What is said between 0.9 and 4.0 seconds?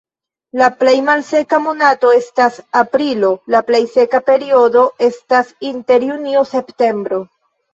malseka monato estas aprilo, la plej